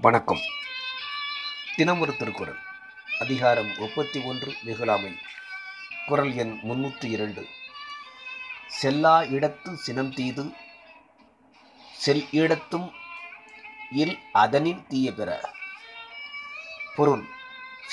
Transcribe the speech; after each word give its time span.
வணக்கம். 0.00 0.38
தினம் 1.76 2.00
ஒரு 2.00 2.16
திருக்குறள். 2.16 2.58
அதிகாரம் 3.20 3.70
முப்பத்தி 3.78 4.20
ஒன்று 4.20 4.54
வெகுளாமை. 4.64 5.12
குறள் 6.06 6.32
எண் 6.32 6.60
முன்னூற்றி 6.62 7.04
இரண்டு. 7.04 7.46
செல்லா 8.66 9.22
இடத்து 9.22 9.74
சினம் 9.74 10.14
தீது 10.14 10.52
செல் 11.92 12.26
இடத்தும் 12.30 12.92
இல் 13.90 14.18
அதனின் 14.32 14.86
தீய 14.88 15.12
பெற. 15.12 15.50
பொருள் 16.96 17.24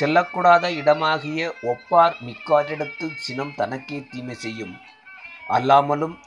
செல்லக்கூடாத 0.00 0.72
இடமாகிய 0.80 1.52
ஒப்பார் 1.62 2.16
மிக்காரிடத்து 2.20 3.16
சினம் 3.16 3.54
தனக்கே 3.54 4.06
தீமை 4.10 4.34
செய்யும். 4.34 4.80
அல்லாமலும் 5.48 6.18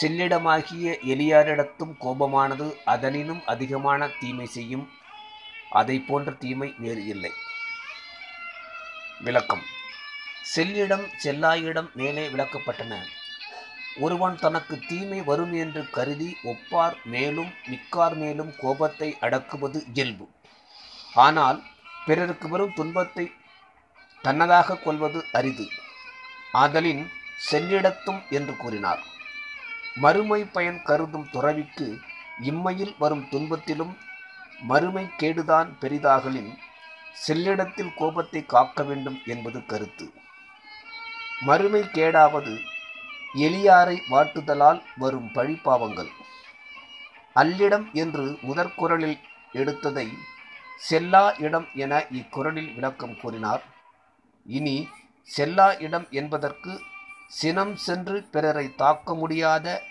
செல்லிடமாகிய 0.00 0.98
எளியாரிடத்தும் 1.06 1.96
கோபமானது 2.00 2.76
அதனினும் 2.84 3.42
அதிகமான 3.46 4.08
தீமை 4.08 4.46
செய்யும். 4.46 5.04
அதை 5.80 5.96
போன்ற 6.08 6.32
தீமை 6.32 6.68
வேறு 6.84 7.02
இல்லை. 7.06 7.32
விளக்கம். 9.26 9.64
செல்லிடம் 10.54 11.06
செல்லாயிடம் 11.22 11.88
மேலே 11.92 12.24
விளக்கப்பட்டன. 12.28 12.98
ஒருவன் 14.04 14.36
தனக்கு 14.44 14.74
தீமை 14.88 15.20
வரும் 15.30 15.54
என்று 15.62 15.82
கருதி 15.90 16.28
ஒப்பார் 16.44 16.96
மேலும் 17.04 17.50
மிக்கார் 17.70 18.16
மேலும் 18.22 18.52
கோபத்தை 18.58 19.08
அடக்குவது 19.20 19.78
இயல்பு. 19.94 20.26
ஆனால் 21.26 21.58
பிறருக்கு 22.06 22.48
வரும் 22.48 22.74
துன்பத்தை 22.74 23.26
தன்னதாக 24.24 24.78
கொள்வது 24.82 25.20
அரிது. 25.32 25.66
ஆதலின் 26.52 27.04
செல்லிடத்தும் 27.50 28.20
என்று 28.30 28.56
கூறினார். 28.56 29.02
மறுமை 30.04 30.40
பயன் 30.56 30.80
கருதும் 30.82 31.28
துறவிக்கு 31.32 31.86
இம்மையில் 32.42 32.94
வரும் 32.98 33.24
துன்பத்திலும் 33.30 33.94
மறுமை 34.62 35.04
கேடுதான் 35.04 35.68
பெரிதாகலின் 35.80 36.52
செல்லிடத்தில் 37.26 37.94
கோபத்தை 37.96 38.46
காக்க 38.46 38.82
வேண்டும் 38.82 39.18
என்பது 39.26 39.66
கருத்து. 39.66 40.12
மறுமை 41.40 41.80
கேடாவது 41.80 42.60
எளியாரை 43.34 44.00
வாட்டுதலால் 44.10 44.82
வரும் 44.96 45.30
பழிப்பாவங்கள். 45.34 46.08
அல்லிடம் 47.34 47.92
என்று 47.92 48.38
முதற்குரலில் 48.42 49.18
எடுத்ததை 49.52 50.08
செல்லா 50.78 51.34
இடம் 51.38 51.68
என 51.74 52.06
இக்குரலில் 52.10 52.74
விளக்கம் 52.74 53.16
கூறினார். 53.20 53.62
இனி 54.46 54.88
செல்லா 55.22 55.72
இடம் 55.72 56.06
என்பதற்கு 56.10 56.80
சினம் 57.28 57.76
சென்று 57.76 58.22
பிறரை 58.22 58.74
தாக்க 58.74 59.14
முடியாத 59.14 59.82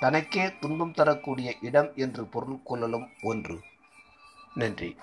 தனக்கே 0.00 0.52
துன்பம் 0.60 0.92
தரக்கூடிய 0.92 1.54
இடம் 1.60 1.90
என்று 1.94 2.24
பொருள் 2.24 2.62
கொள்ளலும் 2.64 3.08
ஒன்று. 3.22 3.62
நன்றி. 4.56 4.96